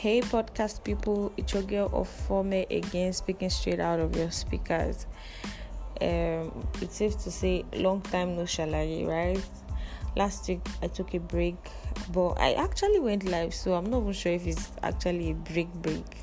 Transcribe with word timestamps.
Hey, 0.00 0.22
podcast 0.22 0.82
people, 0.82 1.30
it's 1.36 1.52
your 1.52 1.62
girl 1.62 1.90
Ofome 1.90 2.64
again, 2.70 3.12
speaking 3.12 3.50
straight 3.50 3.80
out 3.80 4.00
of 4.00 4.16
your 4.16 4.30
speakers. 4.30 5.04
Um, 6.00 6.66
it's 6.80 6.96
safe 6.96 7.18
to 7.24 7.30
say, 7.30 7.66
long 7.74 8.00
time 8.00 8.34
no 8.34 8.44
shalaye, 8.44 9.06
right? 9.06 9.44
Last 10.16 10.48
week 10.48 10.62
I 10.80 10.86
took 10.86 11.12
a 11.12 11.20
break, 11.20 11.56
but 12.14 12.30
I 12.40 12.54
actually 12.54 12.98
went 12.98 13.24
live, 13.24 13.52
so 13.52 13.74
I'm 13.74 13.90
not 13.90 14.00
even 14.00 14.14
sure 14.14 14.32
if 14.32 14.46
it's 14.46 14.70
actually 14.82 15.32
a 15.32 15.34
break 15.34 15.70
break. 15.74 16.16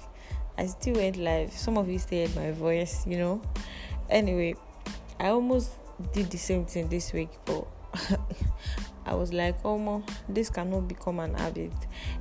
I 0.58 0.66
still 0.66 0.96
went 0.96 1.18
live. 1.18 1.54
Some 1.54 1.78
of 1.78 1.88
you 1.88 2.00
heard 2.00 2.36
my 2.36 2.50
voice, 2.54 3.06
you 3.06 3.20
know. 3.20 3.42
Anyway, 4.10 4.56
I 5.20 5.28
almost 5.28 5.70
did 6.14 6.32
the 6.32 6.40
same 6.40 6.66
thing 6.66 6.88
this 6.90 7.14
week, 7.14 7.30
but 7.46 7.68
I 9.08 9.16
was 9.16 9.32
like, 9.32 9.56
oh, 9.64 9.78
mom, 9.78 10.04
this 10.28 10.50
cannot 10.50 10.88
become 10.88 11.20
an 11.20 11.34
habit. 11.36 11.72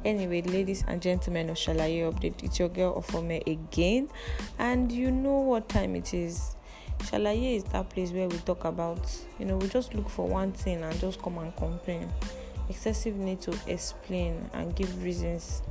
Anyway, 0.05 0.43
ladies 0.43 0.85
and 0.87 1.03
gentlemen 1.03 1.51
of 1.51 1.57
Shalaye 1.57 2.11
Update, 2.11 2.45
it's 2.45 2.61
your 2.61 2.69
girl 2.69 2.95
Ofome 2.95 3.45
again, 3.47 4.09
and 4.59 4.91
you 4.93 5.11
know 5.11 5.41
what 5.41 5.69
time 5.69 5.97
it 5.97 6.15
is. 6.15 6.55
Shalaye 7.01 7.57
is 7.57 7.65
that 7.65 7.91
place 7.91 8.13
where 8.13 8.29
we 8.29 8.39
talk 8.39 8.65
about, 8.65 9.01
you 9.39 9.45
know, 9.47 9.57
we 9.57 9.69
just 9.69 9.95
look 9.95 10.09
for 10.09 10.29
one 10.29 10.53
thing 10.53 10.83
and 10.83 10.99
just 11.01 11.21
come 11.21 11.39
and 11.39 11.55
complain. 11.57 12.09
Excessive 12.69 13.17
need 13.17 13.41
to 13.43 13.59
explain 13.67 14.49
and 14.55 14.75
give 14.75 15.03
reasons 15.03 15.63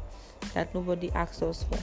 that 0.54 0.74
nobody 0.76 1.12
asked 1.14 1.42
us 1.44 1.64
for. 1.64 1.80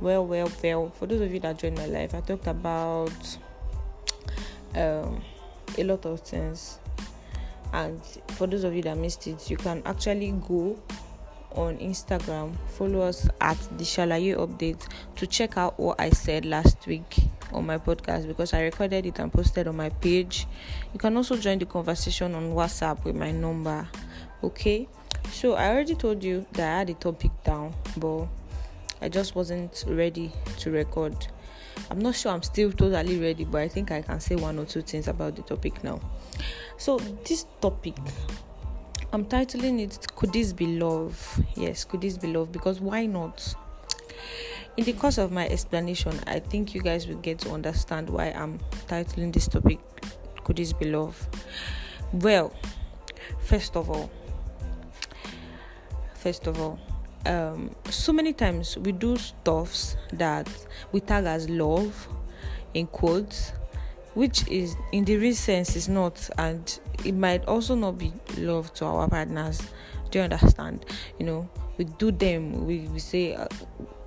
Well, 0.00 0.26
well, 0.26 0.50
well. 0.62 0.90
For 0.90 1.06
those 1.06 1.20
of 1.20 1.32
you 1.32 1.40
that 1.40 1.58
joined 1.58 1.78
my 1.78 1.86
life, 1.86 2.14
I 2.14 2.20
talked 2.20 2.46
about 2.46 3.38
um, 4.74 5.22
a 5.76 5.84
lot 5.84 6.04
of 6.06 6.20
things 6.20 6.78
and 7.72 8.00
for 8.28 8.46
those 8.46 8.64
of 8.64 8.74
you 8.74 8.82
that 8.82 8.96
missed 8.96 9.26
it 9.26 9.50
you 9.50 9.56
can 9.56 9.82
actually 9.84 10.32
go 10.46 10.80
on 11.52 11.76
instagram 11.78 12.54
follow 12.68 13.00
us 13.00 13.28
at 13.40 13.58
the 13.78 13.84
shalaye 13.84 14.36
update 14.36 14.86
to 15.16 15.26
check 15.26 15.56
out 15.56 15.78
what 15.78 15.98
i 16.00 16.10
said 16.10 16.44
last 16.44 16.86
week 16.86 17.16
on 17.52 17.66
my 17.66 17.78
podcast 17.78 18.26
because 18.26 18.52
i 18.52 18.60
recorded 18.60 19.06
it 19.06 19.18
and 19.18 19.32
posted 19.32 19.66
on 19.66 19.76
my 19.76 19.88
page. 19.88 20.46
You 20.92 20.98
can 20.98 21.16
also 21.16 21.36
join 21.36 21.58
the 21.58 21.66
conversation 21.66 22.34
on 22.34 22.52
whatsapp 22.52 23.02
with 23.04 23.16
my 23.16 23.30
number 23.30 23.88
okay? 24.42 24.88
So 25.30 25.54
i 25.54 25.68
already 25.68 25.94
told 25.94 26.22
you 26.22 26.46
that 26.52 26.74
i 26.74 26.78
had 26.78 26.90
a 26.90 26.94
topic 26.94 27.30
down 27.44 27.74
but 27.96 28.26
i 29.00 29.08
just 29.08 29.34
wasn't 29.34 29.84
ready 29.86 30.32
to 30.58 30.70
record. 30.70 31.14
I'm 31.90 32.00
not 32.00 32.16
sure 32.16 32.32
i'm 32.32 32.42
still 32.42 32.72
totally 32.72 33.18
ready 33.18 33.44
but 33.44 33.60
i 33.60 33.68
think 33.68 33.90
i 33.90 34.02
can 34.02 34.20
say 34.20 34.36
one 34.36 34.58
or 34.58 34.64
two 34.64 34.82
things 34.82 35.08
about 35.08 35.36
the 35.36 35.42
topic 35.42 35.82
now 35.84 36.00
so, 36.76 36.98
this 36.98 37.46
topic, 37.60 37.96
I'm 39.12 39.24
titling 39.24 39.80
it 39.80 40.06
Could 40.16 40.32
This 40.32 40.52
Be 40.52 40.78
Love? 40.78 41.40
Yes, 41.56 41.84
could 41.84 42.02
this 42.02 42.18
be 42.18 42.28
love? 42.28 42.52
Because 42.52 42.80
why 42.80 43.06
not? 43.06 43.54
In 44.76 44.84
the 44.84 44.92
course 44.92 45.18
of 45.18 45.32
my 45.32 45.48
explanation, 45.48 46.18
I 46.26 46.38
think 46.38 46.74
you 46.74 46.82
guys 46.82 47.08
will 47.08 47.16
get 47.16 47.38
to 47.40 47.50
understand 47.52 48.10
why 48.10 48.26
I'm 48.26 48.58
titling 48.86 49.32
this 49.32 49.48
topic 49.48 49.80
Could 50.44 50.56
This 50.56 50.72
Be 50.72 50.90
Love? 50.90 51.28
Well, 52.12 52.54
first 53.40 53.76
of 53.76 53.90
all, 53.90 54.10
first 56.14 56.46
of 56.46 56.60
all, 56.60 56.78
um, 57.26 57.74
so 57.90 58.12
many 58.12 58.32
times 58.32 58.78
we 58.78 58.92
do 58.92 59.16
stuffs 59.16 59.96
that 60.12 60.48
we 60.92 61.00
tag 61.00 61.24
as 61.24 61.48
love 61.48 62.08
in 62.74 62.86
quotes 62.86 63.52
which 64.18 64.48
is 64.48 64.76
in 64.90 65.04
the 65.04 65.16
real 65.16 65.32
sense 65.32 65.76
is 65.76 65.88
not 65.88 66.28
and 66.38 66.80
it 67.04 67.12
might 67.12 67.44
also 67.44 67.76
not 67.76 67.96
be 67.96 68.12
love 68.36 68.74
to 68.74 68.84
our 68.84 69.08
partners. 69.08 69.62
Do 70.10 70.18
you 70.18 70.24
understand? 70.24 70.84
You 71.20 71.26
know 71.26 71.48
we 71.76 71.84
do 71.84 72.10
them 72.10 72.66
we, 72.66 72.80
we 72.88 72.98
say 72.98 73.36
uh, 73.36 73.46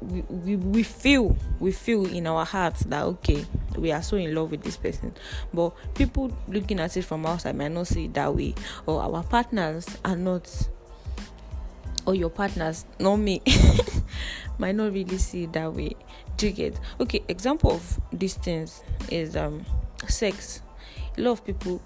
we, 0.02 0.20
we, 0.24 0.56
we 0.58 0.84
feel 0.84 1.38
we 1.62 1.72
feel 1.72 2.06
in 2.06 2.28
our 2.28 2.44
hearts 2.44 2.82
that 2.82 3.04
okay 3.04 3.46
we 3.78 3.94
are 3.94 4.02
so 4.02 4.18
in 4.18 4.36
love 4.36 4.52
with 4.52 4.64
this 4.64 4.76
person. 4.76 5.14
But 5.54 5.70
people 5.96 6.30
looking 6.50 6.82
at 6.82 6.98
it 6.98 7.04
from 7.04 7.26
outside 7.26 7.56
might 7.56 7.72
not 7.72 7.88
see 7.88 8.06
it 8.06 8.14
that 8.16 8.36
way. 8.36 8.54
Or 8.86 9.02
our 9.02 9.24
partners 9.24 9.88
are 10.04 10.18
not 10.18 10.68
or 12.06 12.16
your 12.16 12.30
partners 12.30 12.84
not 13.00 13.16
me 13.16 13.42
might 14.58 14.76
not 14.76 14.92
really 14.92 15.18
see 15.18 15.44
it 15.44 15.54
that 15.54 15.74
way. 15.74 15.96
Do 16.36 16.48
you 16.48 16.54
get? 16.54 16.80
Okay 17.00 17.24
example 17.30 17.72
of 17.72 18.02
these 18.12 18.34
things 18.34 18.84
is 19.10 19.38
um 19.38 19.66
sex. 20.08 20.62
A 21.18 21.22
lot 21.22 21.32
of 21.32 21.46
people 21.46 21.82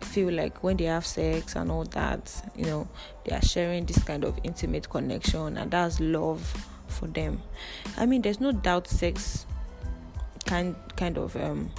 feel 0.00 0.32
like 0.32 0.62
when 0.62 0.76
they 0.76 0.84
have 0.84 1.06
sex 1.06 1.56
and 1.56 1.70
all 1.70 1.84
that 1.84 2.50
you 2.56 2.64
know 2.64 2.86
they 3.24 3.34
are 3.34 3.42
sharing 3.42 3.86
this 3.86 4.02
kind 4.02 4.24
of 4.24 4.38
intimate 4.42 4.88
connection 4.90 5.56
and 5.56 5.70
that's 5.70 6.00
love 6.00 6.40
for 6.88 7.06
them. 7.06 7.42
I 7.96 8.06
mean 8.06 8.22
there's 8.22 8.40
no 8.40 8.52
doubt 8.52 8.88
sex 8.88 9.46
kind 10.44 10.74
kind 10.96 11.18
of 11.18 11.36
um 11.36 11.70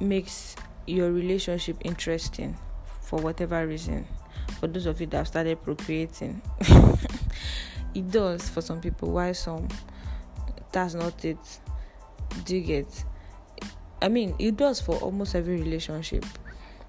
makes 0.00 0.56
your 0.86 1.12
relationship 1.12 1.76
interesting 1.84 2.56
for 3.00 3.20
whatever 3.20 3.66
reason. 3.66 4.06
For 4.58 4.66
those 4.66 4.86
of 4.86 5.00
you 5.00 5.06
that 5.08 5.16
have 5.18 5.28
started 5.28 5.62
procreating 5.62 6.42
it 7.94 8.10
does 8.10 8.48
for 8.48 8.60
some 8.60 8.80
people. 8.80 9.10
Why 9.10 9.32
some? 9.32 9.68
That's 10.72 10.94
not 10.94 11.24
it. 11.24 11.38
Do 12.44 12.56
you 12.56 12.62
get 12.62 13.04
I 14.02 14.08
mean, 14.08 14.34
it 14.40 14.56
does 14.56 14.80
for 14.80 14.96
almost 14.96 15.36
every 15.36 15.56
relationship. 15.56 16.24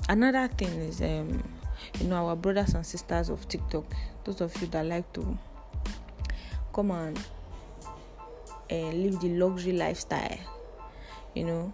Another 0.09 0.47
thing 0.47 0.69
is, 0.81 1.00
um, 1.01 1.44
you 2.00 2.07
know, 2.07 2.28
our 2.28 2.35
brothers 2.35 2.74
and 2.74 2.84
sisters 2.84 3.29
of 3.29 3.47
TikTok, 3.47 3.85
those 4.24 4.41
of 4.41 4.59
you 4.59 4.68
that 4.68 4.85
like 4.85 5.13
to 5.13 5.38
come 6.74 6.90
and 6.90 7.19
uh, 8.72 8.90
live 8.90 9.19
the 9.22 9.29
luxury 9.29 9.74
lifestyle, 9.74 10.40
you 11.35 11.44
know, 11.46 11.72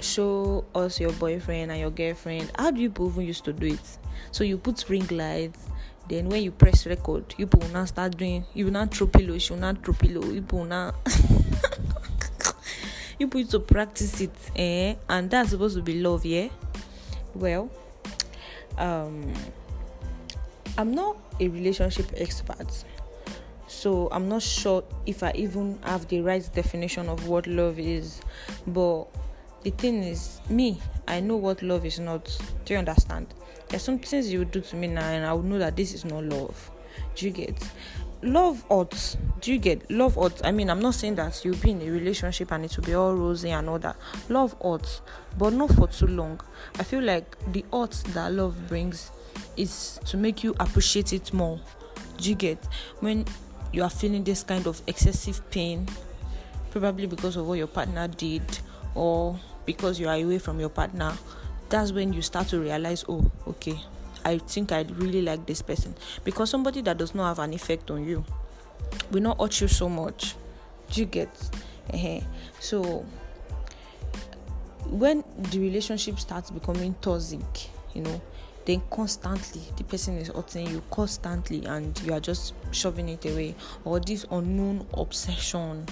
show 0.00 0.64
us 0.72 1.00
your 1.00 1.12
boyfriend 1.12 1.72
and 1.72 1.80
your 1.80 1.90
girlfriend. 1.90 2.52
How 2.56 2.70
do 2.70 2.80
you 2.80 2.92
even 2.96 3.26
used 3.26 3.44
to 3.46 3.52
do 3.52 3.66
it? 3.66 3.98
So 4.30 4.44
you 4.44 4.56
put 4.56 4.88
ring 4.88 5.08
lights. 5.08 5.66
Then 6.08 6.28
when 6.28 6.42
you 6.42 6.52
press 6.52 6.86
record, 6.86 7.34
you 7.38 7.48
will 7.52 7.68
now 7.70 7.86
start 7.86 8.16
doing. 8.16 8.44
You 8.54 8.66
will 8.66 8.72
not 8.72 8.94
throw 8.94 9.06
pillow. 9.06 9.34
You 9.34 9.40
will 9.50 9.56
not 9.56 9.84
throw 9.84 9.94
pillow. 9.94 10.22
You 10.32 10.44
will 10.52 10.64
not. 10.64 10.94
You 13.24 13.28
put 13.28 13.50
to 13.50 13.58
practice 13.58 14.20
it 14.20 14.30
eh? 14.56 14.94
and 15.08 15.30
that's 15.30 15.50
supposed 15.50 15.76
to 15.76 15.82
be 15.82 16.00
love 16.00 16.24
yeah? 16.24 16.48
Well 17.34 17.70
um 18.78 19.32
i'm 20.78 20.92
not 20.92 21.16
a 21.38 21.48
relationship 21.48 22.06
expert 22.16 22.84
so 23.68 24.08
i'm 24.10 24.28
not 24.28 24.42
sure 24.42 24.82
if 25.06 25.22
i 25.22 25.32
even 25.36 25.78
have 25.84 26.08
the 26.08 26.20
right 26.20 26.48
definition 26.54 27.08
of 27.08 27.28
what 27.28 27.46
love 27.46 27.78
is 27.78 28.20
but 28.66 29.04
the 29.62 29.70
thing 29.70 30.02
is 30.02 30.40
me 30.48 30.80
i 31.06 31.20
know 31.20 31.36
what 31.36 31.62
love 31.62 31.86
is 31.86 31.98
not. 32.00 32.24
Do 32.64 32.74
you 32.74 32.78
understand? 32.78 33.26
There's 33.68 33.82
some 33.82 33.98
things 33.98 34.32
you 34.32 34.40
would 34.40 34.50
do 34.50 34.60
to 34.60 34.76
me 34.76 34.88
now 34.88 35.06
and 35.06 35.24
i 35.24 35.32
would 35.32 35.44
know 35.44 35.58
that 35.58 35.76
this 35.76 35.94
is 35.94 36.04
not 36.04 36.24
love. 36.24 36.70
Do 37.14 37.26
you 37.26 37.32
get 37.32 37.56
love 38.24 38.64
odds 38.70 39.16
do 39.40 39.52
you 39.52 39.58
get 39.58 39.90
love 39.90 40.16
odds? 40.16 40.40
I 40.42 40.52
mean 40.52 40.70
i'm 40.70 40.80
not 40.80 40.94
saying 40.94 41.16
that 41.16 41.44
you'll 41.44 41.56
be 41.56 41.72
in 41.72 41.82
a 41.82 41.90
relationship 41.90 42.50
and 42.50 42.64
it 42.64 42.74
will 42.76 42.84
be 42.84 42.94
all 42.94 43.14
rosy 43.14 43.50
and 43.50 43.68
all 43.68 43.78
that. 43.80 43.96
Love 44.30 44.56
odds 44.62 45.02
but 45.36 45.52
not 45.52 45.70
for 45.72 45.86
too 45.86 46.06
long. 46.06 46.40
I 46.78 46.82
feel 46.82 47.02
like 47.02 47.36
the 47.52 47.62
odds 47.70 48.02
that 48.14 48.32
love 48.32 48.68
brings 48.68 49.10
is 49.58 50.00
to 50.06 50.16
make 50.16 50.42
you 50.42 50.54
appreciate 50.58 51.12
it 51.12 51.32
more. 51.34 51.60
Do 52.16 52.30
you 52.30 52.34
get? 52.34 52.58
When 53.00 53.26
you 53.72 53.82
are 53.82 53.90
feeling 53.90 54.24
this 54.24 54.42
kind 54.42 54.66
of 54.66 54.80
excessive 54.86 55.42
pain 55.50 55.86
probably 56.70 57.06
because 57.06 57.36
of 57.36 57.46
what 57.46 57.58
your 57.58 57.66
partner 57.66 58.08
did 58.08 58.42
or 58.94 59.38
because 59.66 60.00
you 60.00 60.08
are 60.08 60.14
away 60.14 60.38
from 60.38 60.58
your 60.58 60.68
partner 60.68 61.12
that's 61.68 61.92
when 61.92 62.12
you 62.12 62.22
start 62.22 62.46
to 62.48 62.60
realize 62.60 63.04
oh 63.08 63.30
okay 63.48 63.78
I 64.24 64.38
think 64.38 64.72
I 64.72 64.82
really 64.94 65.22
like 65.22 65.46
this 65.46 65.62
person 65.62 65.94
because 66.24 66.50
somebody 66.50 66.80
that 66.82 66.98
does 66.98 67.14
not 67.14 67.28
have 67.28 67.38
an 67.38 67.52
effect 67.52 67.90
on 67.90 68.04
you 68.04 68.24
will 69.10 69.22
not 69.22 69.40
hurt 69.40 69.60
you 69.60 69.68
so 69.68 69.88
much. 69.88 70.34
Do 70.90 71.00
you 71.00 71.06
get? 71.06 71.28
Uh-huh. 71.92 72.20
So 72.60 73.04
when 74.86 75.24
the 75.50 75.58
relationship 75.58 76.18
starts 76.18 76.50
becoming 76.50 76.94
toxic, 77.00 77.40
you 77.94 78.02
know, 78.02 78.20
then 78.64 78.82
constantly 78.90 79.62
the 79.76 79.84
person 79.84 80.16
is 80.18 80.28
hurting 80.28 80.68
you 80.68 80.82
constantly 80.90 81.64
and 81.66 82.00
you 82.02 82.12
are 82.12 82.20
just 82.20 82.54
shoving 82.70 83.08
it 83.08 83.24
away 83.26 83.54
or 83.84 84.00
this 84.00 84.24
unknown 84.30 84.86
obsession 84.94 85.86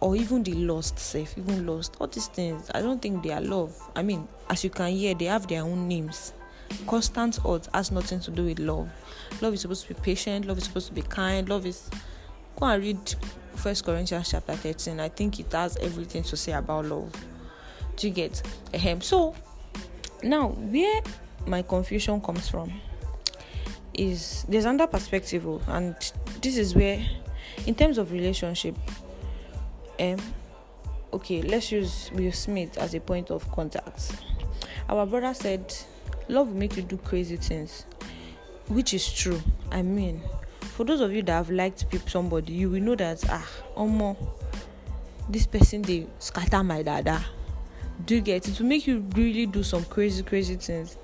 or 0.00 0.16
even 0.16 0.42
the 0.42 0.52
lost 0.54 0.98
self 0.98 1.36
even 1.38 1.66
lost 1.66 1.96
all 1.98 2.06
these 2.06 2.26
things 2.28 2.70
i 2.74 2.82
don't 2.82 3.00
think 3.00 3.22
they 3.22 3.32
are 3.32 3.40
love 3.40 3.74
i 3.96 4.02
mean 4.02 4.28
as 4.50 4.62
you 4.62 4.70
can 4.70 4.90
hear 4.90 5.14
they 5.14 5.24
have 5.24 5.46
their 5.46 5.62
own 5.62 5.88
names 5.88 6.34
constant 6.86 7.38
odds 7.44 7.68
has 7.72 7.90
nothing 7.90 8.20
to 8.20 8.30
do 8.30 8.44
with 8.44 8.58
love. 8.58 8.88
Love 9.40 9.54
is 9.54 9.60
supposed 9.62 9.86
to 9.86 9.94
be 9.94 10.00
patient, 10.00 10.46
love 10.46 10.58
is 10.58 10.64
supposed 10.64 10.88
to 10.88 10.92
be 10.92 11.02
kind, 11.02 11.48
love 11.48 11.66
is 11.66 11.90
go 12.56 12.66
and 12.66 12.82
read 12.82 13.14
First 13.56 13.84
Corinthians 13.84 14.30
chapter 14.30 14.54
13. 14.54 15.00
I 15.00 15.08
think 15.08 15.40
it 15.40 15.52
has 15.52 15.76
everything 15.78 16.22
to 16.24 16.36
say 16.36 16.52
about 16.52 16.86
love. 16.86 17.12
Do 17.96 18.08
you 18.08 18.14
get? 18.14 18.42
Um, 18.86 19.00
so 19.00 19.34
now 20.22 20.48
where 20.48 21.00
my 21.46 21.62
confusion 21.62 22.20
comes 22.20 22.48
from 22.48 22.72
is 23.92 24.44
there's 24.48 24.64
another 24.64 24.90
perspective, 24.90 25.46
oh, 25.46 25.60
and 25.68 25.94
this 26.42 26.56
is 26.56 26.74
where 26.74 27.04
in 27.66 27.74
terms 27.74 27.98
of 27.98 28.12
relationship, 28.12 28.76
um, 30.00 30.18
okay, 31.12 31.42
let's 31.42 31.70
use 31.70 32.10
Will 32.12 32.32
Smith 32.32 32.76
as 32.78 32.94
a 32.94 33.00
point 33.00 33.30
of 33.30 33.50
contact. 33.52 34.16
Our 34.88 35.06
brother 35.06 35.32
said, 35.32 35.74
Love 36.28 36.48
will 36.48 36.56
make 36.56 36.76
you 36.76 36.82
do 36.82 36.96
crazy 36.96 37.36
things, 37.36 37.84
which 38.68 38.94
is 38.94 39.12
true. 39.12 39.40
I 39.70 39.82
mean, 39.82 40.22
for 40.60 40.84
those 40.84 41.00
of 41.00 41.12
you 41.12 41.22
that 41.22 41.32
have 41.32 41.50
liked 41.50 41.84
somebody, 42.08 42.52
you 42.52 42.70
will 42.70 42.80
know 42.80 42.94
that 42.94 43.22
ah, 43.28 43.46
Omo, 43.76 44.16
this 45.28 45.46
person 45.46 45.82
they 45.82 46.06
scatter 46.18 46.62
my 46.62 46.82
dada. 46.82 47.24
Do 48.06 48.16
you 48.16 48.20
get 48.20 48.48
it? 48.48 48.54
To 48.56 48.64
make 48.64 48.86
you 48.86 49.04
really 49.14 49.46
do 49.46 49.62
some 49.62 49.84
crazy, 49.84 50.22
crazy 50.22 50.56
things. 50.56 50.98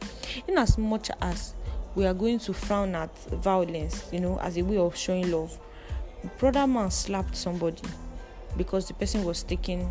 In 0.49 0.58
as 0.58 0.76
much 0.76 1.11
as 1.20 1.55
we 1.94 2.06
are 2.06 2.14
going 2.14 2.38
to 2.40 2.52
frown 2.52 2.94
at 2.94 3.17
violence, 3.28 4.08
you 4.12 4.20
know, 4.20 4.38
as 4.40 4.56
a 4.56 4.62
way 4.62 4.76
of 4.76 4.96
showing 4.96 5.31
love. 5.31 5.58
Brother 6.38 6.67
man 6.67 6.90
slapped 6.90 7.37
somebody 7.37 7.82
because 8.56 8.88
the 8.88 8.94
person 8.94 9.25
was 9.25 9.43
taking 9.43 9.90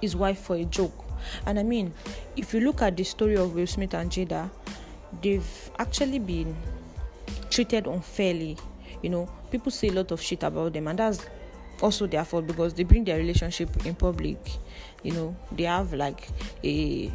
his 0.00 0.16
wife 0.16 0.40
for 0.40 0.56
a 0.56 0.64
joke. 0.64 1.04
And 1.46 1.58
I 1.58 1.62
mean, 1.62 1.92
if 2.36 2.54
you 2.54 2.60
look 2.60 2.82
at 2.82 2.96
the 2.96 3.04
story 3.04 3.36
of 3.36 3.54
Will 3.54 3.66
Smith 3.66 3.94
and 3.94 4.10
Jada, 4.10 4.50
they've 5.22 5.70
actually 5.78 6.18
been 6.18 6.56
treated 7.50 7.86
unfairly. 7.86 8.56
You 9.02 9.10
know, 9.10 9.30
people 9.50 9.70
say 9.70 9.88
a 9.88 9.92
lot 9.92 10.10
of 10.10 10.20
shit 10.20 10.42
about 10.42 10.72
them, 10.72 10.88
and 10.88 10.98
that's 10.98 11.26
also 11.82 12.06
their 12.06 12.24
fault 12.24 12.46
because 12.46 12.74
they 12.74 12.84
bring 12.84 13.04
their 13.04 13.18
relationship 13.18 13.86
in 13.86 13.94
public. 13.94 14.38
You 15.02 15.12
know, 15.12 15.36
they 15.52 15.64
have 15.64 15.92
like 15.94 16.28
a 16.64 17.10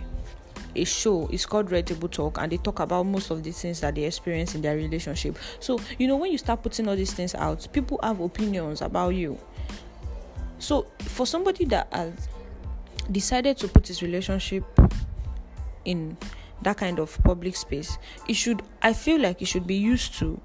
a 0.76 0.84
show 0.84 1.28
it's 1.32 1.46
called 1.46 1.72
red 1.72 1.88
table 1.88 2.10
talk 2.10 2.38
and 2.38 2.52
they 2.52 2.58
talk 2.58 2.80
about 2.80 3.04
most 3.06 3.32
of 3.32 3.42
the 3.44 3.52
things 3.52 3.80
that 3.80 3.96
they 3.96 4.04
experience 4.04 4.56
in 4.56 4.62
their 4.62 4.76
relationship 4.76 5.38
so 5.60 5.80
you 5.98 6.08
know 6.08 6.18
when 6.18 6.32
you 6.32 6.38
start 6.38 6.62
putting 6.62 6.88
all 6.88 6.96
these 6.96 7.14
things 7.14 7.34
out 7.36 7.66
people 7.72 8.00
have 8.04 8.20
opinions 8.20 8.82
about 8.82 9.10
you 9.10 9.40
so 10.60 10.86
for 11.00 11.26
somebody 11.26 11.66
that 11.66 11.88
has 11.94 12.28
decided 13.12 13.58
to 13.58 13.68
put 13.68 13.88
his 13.88 14.02
relationship 14.02 14.64
in 15.86 16.18
that 16.62 16.78
kind 16.78 17.00
of 17.00 17.18
public 17.24 17.56
space 17.56 17.98
it 18.28 18.34
should 18.34 18.62
i 18.82 18.92
feel 18.94 19.20
like 19.20 19.42
it 19.42 19.46
should 19.46 19.68
be 19.68 19.76
used 19.76 20.18
to 20.18 20.40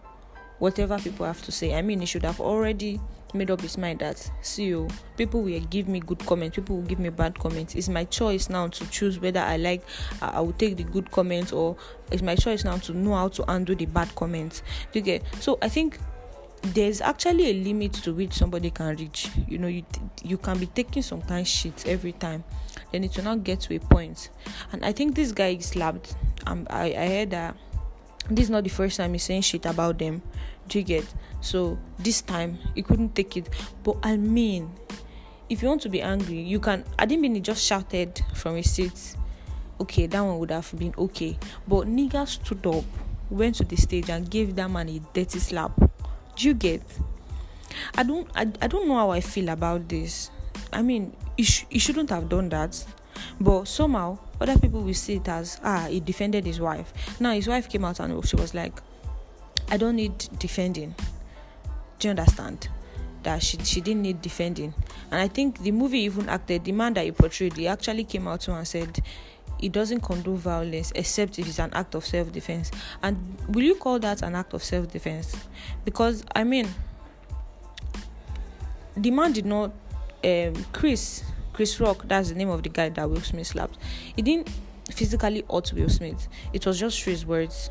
whatever 0.60 0.98
people 0.98 1.26
have 1.26 1.42
to 1.42 1.50
say. 1.50 1.74
I 1.74 1.82
mean 1.82 2.00
he 2.00 2.06
should 2.06 2.22
have 2.22 2.40
already 2.40 3.00
made 3.32 3.50
up 3.50 3.60
his 3.60 3.78
mind 3.78 4.00
that 4.00 4.30
see 4.42 4.64
you 4.64 4.88
oh, 4.90 4.94
people 5.16 5.40
will 5.40 5.60
give 5.60 5.86
me 5.86 6.00
good 6.00 6.18
comments 6.26 6.56
people 6.56 6.76
will 6.76 6.84
give 6.84 6.98
me 6.98 7.08
bad 7.08 7.38
comments. 7.38 7.74
It's 7.74 7.88
my 7.88 8.04
choice 8.04 8.48
now 8.48 8.68
to 8.68 8.90
choose 8.90 9.18
whether 9.18 9.40
i 9.40 9.56
like 9.56 9.82
i 10.22 10.40
will 10.40 10.52
take 10.52 10.76
the 10.76 10.84
good 10.84 11.10
comments 11.10 11.52
or 11.52 11.76
it's 12.12 12.22
my 12.22 12.36
choice 12.36 12.64
now 12.64 12.76
to 12.78 12.92
know 12.92 13.14
how 13.14 13.28
to 13.28 13.50
undo 13.50 13.74
the 13.74 13.86
bad 13.86 14.14
comments. 14.14 14.62
Get? 14.92 15.24
So 15.40 15.58
i 15.62 15.68
think 15.68 15.98
there's 16.62 17.00
actually 17.00 17.50
a 17.50 17.54
limit 17.64 17.92
to 17.92 18.12
which 18.12 18.34
somebody 18.34 18.70
can 18.70 18.96
reach. 18.96 19.28
You 19.48 19.58
know 19.58 19.68
you 19.68 19.84
you 20.22 20.36
can 20.36 20.58
be 20.58 20.66
taking 20.66 21.02
some 21.02 21.22
kind 21.22 21.46
shit 21.46 21.86
every 21.86 22.12
time 22.12 22.44
then 22.92 23.04
it 23.04 23.16
will 23.16 23.24
not 23.24 23.44
get 23.44 23.60
to 23.60 23.74
a 23.74 23.78
point. 23.78 24.30
and 24.72 24.84
i 24.84 24.92
think 24.92 25.14
this 25.14 25.32
guy 25.32 25.56
slapped 25.58 26.14
um, 26.46 26.66
I, 26.70 26.94
I 26.94 27.08
heard 27.08 27.30
that 27.30 27.56
this 28.28 28.44
is 28.44 28.50
not 28.50 28.64
the 28.64 28.70
first 28.70 28.96
time 28.96 29.12
he's 29.12 29.24
saying 29.24 29.42
shit 29.42 29.66
about 29.66 29.98
them. 29.98 30.22
Do 30.68 30.78
you 30.78 30.84
get? 30.84 31.04
So 31.40 31.78
this 31.98 32.22
time 32.22 32.58
he 32.74 32.82
couldn't 32.82 33.14
take 33.14 33.36
it. 33.36 33.48
But 33.82 33.96
i 34.02 34.16
mean 34.16 34.70
if 35.48 35.62
you 35.62 35.68
want 35.68 35.82
to 35.82 35.88
be 35.88 36.00
angry 36.00 36.38
you 36.38 36.60
can 36.60 36.84
i 36.96 37.04
didn't 37.04 37.22
mean 37.22 37.34
he 37.34 37.40
just 37.40 37.64
shouted 37.64 38.22
from 38.34 38.54
his 38.54 38.70
seat 38.70 39.16
okay 39.80 40.06
that 40.06 40.20
one 40.20 40.38
would 40.38 40.50
have 40.50 40.72
been 40.78 40.94
okay. 40.96 41.36
But 41.66 41.88
nigga 41.88 42.28
stood 42.28 42.64
up 42.66 42.84
went 43.30 43.56
to 43.56 43.64
the 43.64 43.76
stage 43.76 44.10
and 44.10 44.30
gave 44.30 44.54
that 44.56 44.70
man 44.70 44.88
a 44.88 45.00
dirty 45.12 45.38
slap 45.38 45.72
do 46.40 46.48
you 46.48 46.54
get? 46.54 46.82
I 47.94 48.02
don't 48.02 48.28
i, 48.34 48.42
I 48.60 48.66
don't 48.66 48.88
know 48.88 48.96
how 48.96 49.10
i 49.10 49.20
feel 49.20 49.48
about 49.50 49.88
this. 49.88 50.30
I 50.72 50.82
mean 50.82 51.14
he, 51.36 51.44
sh- 51.44 51.66
he 51.68 51.78
shouldn't 51.78 52.10
have 52.10 52.28
done 52.28 52.48
that 52.48 52.84
but 53.40 53.66
somehow 53.68 54.18
other 54.40 54.58
people 54.58 54.82
will 54.82 54.94
see 54.94 55.16
it 55.16 55.28
as 55.28 55.60
ah 55.62 55.86
he 55.88 56.00
defended 56.00 56.46
his 56.46 56.60
wife. 56.60 56.92
Now 57.20 57.32
his 57.32 57.46
wife 57.46 57.68
came 57.68 57.84
out 57.84 58.00
and 58.00 58.26
she 58.26 58.36
was 58.36 58.54
like 58.54 58.80
i 59.68 59.76
don't 59.76 59.96
need 59.96 60.16
defending. 60.38 60.94
Do 61.98 62.08
you 62.08 62.10
understand? 62.10 62.68
That 63.22 63.42
she, 63.42 63.58
she 63.58 63.82
didn't 63.82 64.02
need 64.02 64.22
defending. 64.22 64.72
And 65.10 65.20
i 65.20 65.28
think 65.28 65.58
the 65.58 65.72
movie 65.72 66.00
even 66.00 66.28
acted 66.28 66.64
the 66.64 66.72
man 66.72 66.94
that 66.94 67.04
he 67.04 67.12
portrayed 67.12 67.56
he 67.56 67.68
actually 67.68 68.04
came 68.04 68.26
out 68.26 68.40
to 68.42 68.54
and 68.54 68.66
said 68.66 68.98
he 69.60 69.68
doesn't 69.68 70.00
condone 70.00 70.36
violence 70.36 70.92
except 70.94 71.38
if 71.38 71.46
it's 71.46 71.58
an 71.58 71.70
act 71.72 71.94
of 71.94 72.04
self-defense 72.04 72.70
and 73.02 73.16
will 73.48 73.62
you 73.62 73.74
call 73.74 73.98
that 73.98 74.22
an 74.22 74.34
act 74.34 74.54
of 74.54 74.62
self-defense 74.62 75.36
because 75.84 76.24
i 76.34 76.44
mean 76.44 76.68
the 78.96 79.10
man 79.10 79.32
did 79.32 79.46
not 79.46 79.72
um, 80.24 80.54
chris 80.72 81.22
chris 81.52 81.78
rock 81.80 82.04
that's 82.06 82.30
the 82.30 82.34
name 82.34 82.48
of 82.48 82.62
the 82.62 82.68
guy 82.68 82.88
that 82.88 83.08
will 83.08 83.20
smith 83.20 83.46
slapped 83.46 83.78
he 84.16 84.22
didn't 84.22 84.50
physically 84.90 85.44
hurt 85.50 85.72
will 85.72 85.88
smith 85.88 86.28
it 86.52 86.66
was 86.66 86.78
just 86.78 87.02
his 87.04 87.24
words 87.24 87.70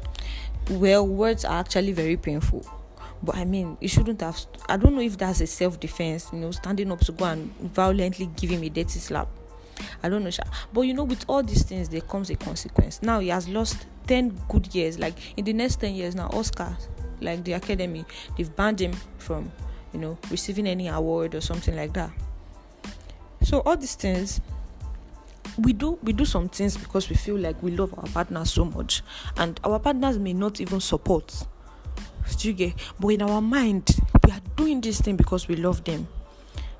well 0.71 1.05
words 1.05 1.45
are 1.45 1.59
actually 1.59 1.91
very 1.91 2.17
painful 2.17 2.65
but 3.21 3.35
I 3.35 3.45
mean, 3.45 3.77
you 3.81 3.87
shouldn't 3.87 4.21
have. 4.21 4.39
I 4.67 4.77
don't 4.77 4.95
know 4.95 5.01
if 5.01 5.17
that's 5.17 5.41
a 5.41 5.47
self 5.47 5.79
defense, 5.79 6.29
you 6.31 6.39
know, 6.39 6.51
standing 6.51 6.91
up 6.91 6.99
to 7.01 7.11
go 7.11 7.25
and 7.25 7.53
violently 7.57 8.27
give 8.37 8.49
him 8.49 8.63
a 8.63 8.69
dirty 8.69 8.99
slap. 8.99 9.27
I 10.03 10.09
don't 10.09 10.23
know, 10.23 10.31
but 10.73 10.81
you 10.81 10.93
know, 10.93 11.03
with 11.03 11.25
all 11.27 11.43
these 11.43 11.63
things, 11.63 11.89
there 11.89 12.01
comes 12.01 12.29
a 12.29 12.35
consequence. 12.35 13.01
Now 13.01 13.19
he 13.19 13.29
has 13.29 13.47
lost 13.47 13.85
10 14.07 14.39
good 14.49 14.73
years. 14.73 14.99
Like 14.99 15.15
in 15.37 15.45
the 15.45 15.53
next 15.53 15.77
10 15.77 15.93
years, 15.93 16.15
now 16.15 16.27
Oscar, 16.27 16.75
like 17.21 17.43
the 17.43 17.53
Academy, 17.53 18.05
they've 18.37 18.53
banned 18.55 18.81
him 18.81 18.93
from, 19.17 19.51
you 19.93 19.99
know, 19.99 20.17
receiving 20.29 20.67
any 20.67 20.87
award 20.87 21.35
or 21.35 21.41
something 21.41 21.75
like 21.75 21.93
that. 21.93 22.11
So 23.43 23.59
all 23.61 23.77
these 23.77 23.95
things 23.95 24.41
we 25.57 25.73
do 25.73 25.97
we 26.03 26.13
do 26.13 26.25
some 26.25 26.47
things 26.47 26.77
because 26.77 27.09
we 27.09 27.15
feel 27.15 27.37
like 27.37 27.61
we 27.61 27.71
love 27.71 27.93
our 27.97 28.07
partners 28.07 28.51
so 28.51 28.63
much 28.63 29.01
and 29.37 29.59
our 29.63 29.79
partners 29.79 30.17
may 30.17 30.33
not 30.33 30.61
even 30.61 30.79
support? 30.79 31.33
But 32.99 33.09
in 33.09 33.21
our 33.21 33.41
mind, 33.41 33.89
we 34.23 34.31
are 34.31 34.41
doing 34.55 34.81
this 34.81 35.01
thing 35.01 35.15
because 35.15 35.47
we 35.47 35.55
love 35.55 35.83
them. 35.83 36.07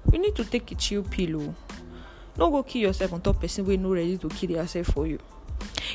We 0.06 0.18
need 0.18 0.36
to 0.36 0.46
take 0.46 0.72
a 0.72 0.76
chill 0.76 1.04
pillow. 1.04 1.54
Oh. 1.54 1.79
Don't 2.38 2.52
go 2.52 2.64
kill 2.64 2.82
yourself 2.82 3.14
on 3.14 3.22
top 3.22 3.42
person 3.42 3.66
we 3.66 3.78
no 3.78 3.94
ready 3.94 4.18
to 4.18 4.30
kill 4.30 4.52
yourself 4.52 4.88
for 4.88 5.08
you. 5.08 5.20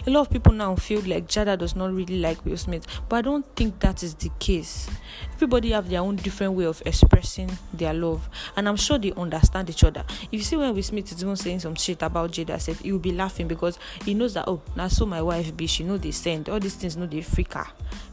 A 0.06 0.10
lot 0.10 0.22
of 0.22 0.30
people 0.30 0.52
now 0.52 0.74
feel 0.76 1.00
like 1.02 1.28
Jada 1.28 1.58
does 1.58 1.76
not 1.76 1.92
really 1.92 2.20
like 2.20 2.44
Will 2.44 2.56
Smith, 2.56 2.86
but 3.08 3.16
I 3.16 3.22
don't 3.22 3.46
think 3.56 3.80
that 3.80 4.02
is 4.02 4.14
the 4.14 4.30
case. 4.38 4.88
Everybody 5.34 5.70
have 5.70 5.88
their 5.88 6.00
own 6.00 6.16
different 6.16 6.54
way 6.54 6.64
of 6.64 6.82
expressing 6.84 7.50
their 7.72 7.94
love, 7.94 8.28
and 8.56 8.68
I'm 8.68 8.76
sure 8.76 8.98
they 8.98 9.12
understand 9.12 9.70
each 9.70 9.84
other. 9.84 10.04
If 10.08 10.32
you 10.32 10.42
see 10.42 10.56
when 10.56 10.74
Will 10.74 10.82
Smith 10.82 11.10
is 11.12 11.22
even 11.22 11.36
saying 11.36 11.60
some 11.60 11.74
shit 11.74 12.02
about 12.02 12.32
Jada, 12.32 12.60
self, 12.60 12.80
he 12.80 12.92
will 12.92 12.98
be 12.98 13.12
laughing 13.12 13.48
because 13.48 13.78
he 14.04 14.14
knows 14.14 14.34
that 14.34 14.46
oh, 14.48 14.60
now 14.76 14.88
so 14.88 15.06
my 15.06 15.22
wife 15.22 15.56
be, 15.56 15.66
she 15.66 15.84
know 15.84 15.96
they 15.96 16.10
send 16.10 16.48
all 16.48 16.60
these 16.60 16.74
things, 16.74 16.96
know 16.96 17.06
they 17.06 17.22
freak 17.22 17.54
her. 17.54 17.66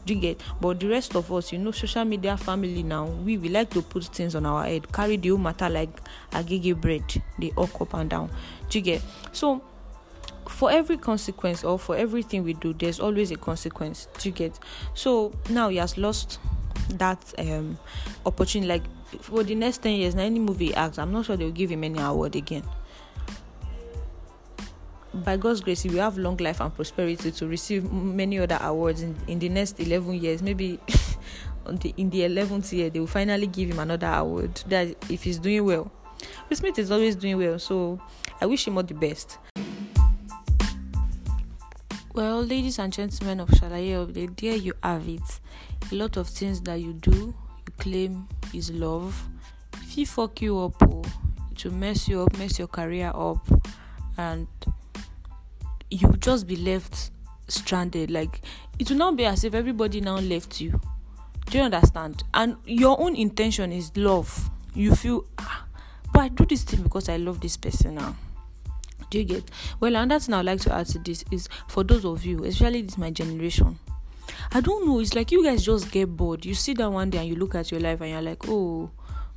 Do 0.06 0.14
you 0.14 0.20
get? 0.20 0.40
But 0.60 0.80
the 0.80 0.88
rest 0.88 1.14
of 1.14 1.32
us, 1.32 1.52
you 1.52 1.58
know, 1.58 1.70
social 1.70 2.04
media 2.04 2.36
family 2.36 2.82
now, 2.82 3.06
we 3.06 3.38
we 3.38 3.48
like 3.48 3.70
to 3.70 3.82
put 3.82 4.04
things 4.04 4.34
on 4.34 4.46
our 4.46 4.64
head, 4.64 4.92
carry 4.92 5.16
the 5.16 5.28
whole 5.30 5.38
matter 5.38 5.68
like 5.68 5.90
a 6.32 6.42
gigi 6.42 6.72
bread, 6.72 7.04
they 7.38 7.50
all 7.56 7.70
up 7.80 7.94
and 7.94 8.10
down. 8.10 8.30
Do 8.68 8.78
you 8.78 8.84
get? 8.84 9.02
So 9.32 9.62
for 10.48 10.70
every 10.70 10.96
consequence 10.96 11.64
or 11.64 11.78
for 11.78 11.96
everything 11.96 12.44
we 12.44 12.52
do 12.54 12.72
there's 12.74 13.00
always 13.00 13.30
a 13.30 13.36
consequence 13.36 14.08
to 14.18 14.30
get 14.30 14.58
so 14.94 15.32
now 15.50 15.68
he 15.68 15.76
has 15.76 15.96
lost 15.96 16.38
that 16.90 17.34
um 17.38 17.78
opportunity 18.26 18.68
like 18.68 18.82
for 19.20 19.42
the 19.42 19.54
next 19.54 19.78
10 19.78 19.92
years 19.92 20.14
now 20.14 20.22
any 20.22 20.38
movie 20.38 20.66
he 20.66 20.74
acts 20.74 20.98
i'm 20.98 21.12
not 21.12 21.24
sure 21.24 21.36
they'll 21.36 21.50
give 21.50 21.70
him 21.70 21.84
any 21.84 22.00
award 22.00 22.34
again 22.36 22.62
by 25.14 25.36
God's 25.36 25.60
grace, 25.60 25.84
we 25.84 25.98
have 25.98 26.16
long 26.16 26.38
life 26.38 26.60
and 26.60 26.74
prosperity 26.74 27.30
to 27.32 27.46
receive 27.46 27.92
many 27.92 28.38
other 28.38 28.58
awards 28.62 29.02
in, 29.02 29.14
in 29.28 29.38
the 29.38 29.48
next 29.50 29.78
11 29.78 30.14
years. 30.14 30.42
Maybe 30.42 30.80
the, 31.66 31.92
in 31.98 32.08
the 32.08 32.20
11th 32.20 32.72
year, 32.72 32.88
they 32.88 32.98
will 32.98 33.06
finally 33.06 33.46
give 33.46 33.68
him 33.70 33.78
another 33.78 34.06
award. 34.06 34.62
That 34.68 34.96
if 35.10 35.22
he's 35.22 35.38
doing 35.38 35.66
well, 35.66 35.90
Will 36.48 36.56
Smith 36.56 36.78
is 36.78 36.90
always 36.90 37.16
doing 37.16 37.38
well, 37.38 37.58
so 37.58 38.00
I 38.40 38.46
wish 38.46 38.66
him 38.66 38.76
all 38.76 38.82
the 38.82 38.94
best. 38.94 39.38
Well, 42.14 42.42
ladies 42.42 42.78
and 42.78 42.92
gentlemen 42.92 43.40
of 43.40 43.48
Shalaye 43.48 43.92
Update, 44.06 44.38
there 44.38 44.54
you 44.54 44.74
have 44.82 45.08
it. 45.08 45.40
A 45.90 45.94
lot 45.94 46.18
of 46.18 46.28
things 46.28 46.60
that 46.60 46.78
you 46.78 46.92
do, 46.92 47.10
you 47.10 47.72
claim 47.78 48.28
is 48.52 48.70
love. 48.70 49.18
If 49.80 49.96
you 49.96 50.04
fuck 50.04 50.42
you 50.42 50.58
up, 50.58 50.74
oh, 50.82 51.02
it 51.50 51.64
will 51.64 51.72
mess 51.72 52.08
you 52.08 52.20
up, 52.20 52.36
mess 52.36 52.58
your 52.58 52.68
career 52.68 53.10
up, 53.14 53.48
and 54.18 54.46
you 55.90 56.12
just 56.18 56.46
be 56.46 56.56
left 56.56 57.12
stranded. 57.48 58.10
Like 58.10 58.42
it 58.78 58.90
will 58.90 58.98
not 58.98 59.16
be 59.16 59.24
as 59.24 59.44
if 59.44 59.54
everybody 59.54 60.02
now 60.02 60.18
left 60.18 60.60
you. 60.60 60.78
Do 61.46 61.56
you 61.56 61.64
understand? 61.64 62.24
And 62.34 62.56
your 62.66 63.00
own 63.00 63.16
intention 63.16 63.72
is 63.72 63.90
love. 63.96 64.50
You 64.74 64.94
feel, 64.94 65.24
ah, 65.38 65.64
but 66.12 66.20
I 66.20 66.28
do 66.28 66.44
this 66.44 66.62
thing 66.64 66.82
because 66.82 67.08
I 67.08 67.16
love 67.16 67.40
this 67.40 67.56
person 67.56 67.94
now. 67.94 68.14
Do 69.12 69.18
you 69.18 69.24
get? 69.24 69.44
Well, 69.78 69.94
another 69.94 70.18
thing 70.18 70.34
I'd 70.34 70.46
like 70.46 70.60
to 70.62 70.72
add 70.72 70.86
to 70.86 70.98
this 70.98 71.22
is 71.30 71.46
for 71.68 71.84
those 71.84 72.06
of 72.06 72.24
you, 72.24 72.44
especially 72.44 72.80
this 72.80 72.96
my 72.96 73.10
generation. 73.10 73.78
I 74.52 74.62
don't 74.62 74.86
know. 74.86 75.00
It's 75.00 75.14
like 75.14 75.30
you 75.30 75.44
guys 75.44 75.62
just 75.62 75.90
get 75.90 76.16
bored. 76.16 76.46
You 76.46 76.54
sit 76.54 76.78
down 76.78 76.94
one 76.94 77.10
day 77.10 77.18
and 77.18 77.28
you 77.28 77.36
look 77.36 77.54
at 77.54 77.70
your 77.70 77.80
life 77.80 78.00
and 78.00 78.10
you're 78.10 78.22
like, 78.22 78.48
oh, 78.48 78.90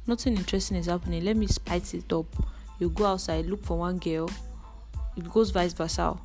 nothing 0.08 0.38
interesting 0.38 0.78
is 0.78 0.86
happening 0.86 1.24
let 1.26 1.36
me 1.36 1.48
spice 1.48 1.94
it 1.94 2.12
up 2.14 2.28
you 2.80 2.90
go 2.90 3.06
outside 3.06 3.46
look 3.46 3.64
for 3.64 3.78
one 3.80 3.98
girl 3.98 4.30
it 5.18 5.30
goes 5.32 5.50
vice 5.50 5.74
versa 5.74 6.16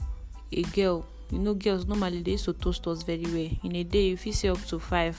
a 0.53 0.63
girl 0.63 1.07
you 1.31 1.39
know 1.39 1.55
girls 1.55 1.87
normally 1.87 2.23
they 2.23 2.33
used 2.33 2.45
to 2.45 2.53
toast 2.53 2.87
us 2.87 3.03
very 3.03 3.25
well 3.25 3.51
in 3.65 3.77
a 3.77 3.85
day 3.85 4.11
if 4.11 4.27
you 4.27 4.33
see 4.33 4.49
up 4.49 4.63
to 4.67 4.79
five 4.79 5.17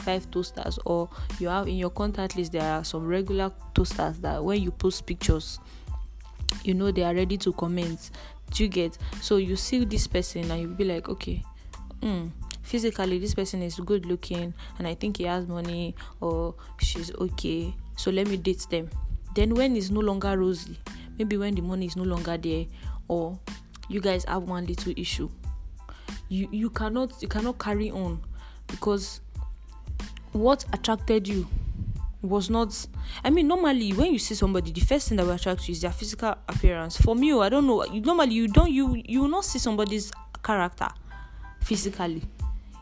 five 0.00 0.28
toasters 0.30 0.78
or 0.84 1.08
you 1.38 1.48
have 1.48 1.68
in 1.68 1.76
your 1.76 1.90
contact 1.90 2.36
list 2.36 2.52
there 2.52 2.62
are 2.62 2.84
some 2.84 3.06
regular 3.06 3.52
toasters 3.74 4.18
that 4.18 4.42
when 4.42 4.60
you 4.60 4.70
post 4.70 5.06
pictures 5.06 5.60
you 6.64 6.74
know 6.74 6.90
they 6.90 7.04
are 7.04 7.14
ready 7.14 7.36
to 7.38 7.52
comment. 7.52 8.10
Do 8.50 8.64
you 8.64 8.68
get? 8.68 8.98
So 9.20 9.36
you 9.36 9.56
see 9.56 9.84
this 9.84 10.06
person 10.06 10.50
and 10.50 10.60
you 10.60 10.68
be 10.68 10.84
like 10.84 11.08
okay 11.08 11.42
mm, 12.04 12.30
physically 12.62 13.18
this 13.18 13.34
person 13.34 13.62
is 13.62 13.80
good 13.80 14.06
looking 14.06 14.52
and 14.78 14.86
i 14.86 14.94
think 14.94 15.16
he 15.16 15.24
has 15.24 15.46
money 15.46 15.94
or 16.20 16.54
she's 16.78 17.12
okay. 17.14 17.74
So 17.96 18.10
let 18.10 18.26
me 18.26 18.36
date 18.36 18.66
them. 18.70 18.90
Then 19.34 19.54
when 19.54 19.76
it's 19.76 19.90
no 19.90 20.00
longer 20.00 20.36
rosy 20.38 20.78
maybe 21.18 21.36
when 21.36 21.54
the 21.54 21.62
money 21.62 21.86
is 21.86 21.96
no 21.96 22.02
longer 22.02 22.36
there 22.36 22.66
or 23.08 23.38
you 23.88 24.00
guys 24.00 24.24
have 24.24 24.44
one 24.44 24.66
little 24.66 24.92
issue 24.96 25.28
you 26.28 26.48
you 26.50 26.70
cannot 26.70 27.10
you 27.22 27.28
cannot 27.28 27.58
carry 27.58 27.90
on 27.90 28.20
because 28.66 29.20
what 30.32 30.64
attracted 30.72 31.28
you 31.28 31.46
was 32.24 32.48
not 32.48 32.86
i 33.22 33.30
mean 33.30 33.46
normally 33.46 33.92
when 33.92 34.12
you 34.12 34.18
see 34.18 34.34
somebody 34.34 34.72
the 34.72 34.80
first 34.80 35.08
thing 35.08 35.16
that 35.16 35.26
will 35.26 35.34
attract 35.34 35.68
you 35.68 35.72
is 35.72 35.82
their 35.82 35.92
physical 35.92 36.34
appearance. 36.48 36.96
For 36.96 37.14
me 37.14 37.32
i 37.34 37.48
don't 37.48 37.66
know 37.66 37.84
you, 37.84 38.00
normally 38.00 38.34
you 38.34 38.48
don't 38.48 38.70
you 38.70 39.02
you 39.04 39.22
will 39.22 39.28
not 39.28 39.44
see 39.44 39.58
somebody's 39.58 40.10
character 40.42 40.88
physically. 41.62 42.22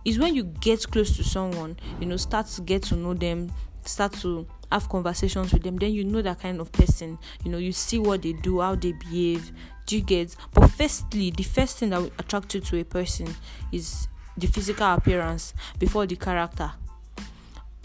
Is 0.04 0.18
when 0.18 0.34
you 0.34 0.42
get 0.44 0.88
close 0.90 1.16
to 1.16 1.24
someone 1.24 1.76
you 2.00 2.06
know 2.06 2.16
start 2.16 2.46
to 2.48 2.62
get 2.62 2.82
to 2.84 2.96
know 2.96 3.14
them 3.14 3.52
start 3.84 4.12
to 4.12 4.46
have 4.70 4.88
conversations 4.88 5.52
with 5.52 5.62
them 5.62 5.76
then 5.76 5.92
you 5.92 6.04
know 6.04 6.22
that 6.22 6.40
kind 6.40 6.60
of 6.60 6.70
person. 6.72 7.18
You 7.44 7.50
know 7.50 7.58
you 7.58 7.72
see 7.72 7.98
what 7.98 8.22
they 8.22 8.32
do 8.32 8.60
how 8.60 8.74
they 8.74 8.92
behave. 8.92 9.52
Do 9.86 9.96
you 9.96 10.02
get? 10.02 10.36
But 10.54 10.68
firstly 10.68 11.30
the 11.30 11.42
first 11.42 11.78
thing 11.78 11.90
that 11.90 12.00
will 12.00 12.12
attract 12.18 12.54
you 12.54 12.60
to 12.60 12.80
a 12.80 12.84
person 12.84 13.34
is 13.70 14.08
the 14.36 14.46
physical 14.46 14.92
appearance 14.92 15.54
before 15.78 16.06
the 16.06 16.16
character 16.16 16.72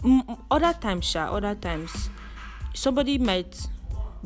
Mm, 0.02 0.38
other 0.50 0.72
times 0.74 1.06
sha 1.06 1.26
other 1.34 1.56
times 1.56 2.08
somebody 2.72 3.18
might 3.18 3.66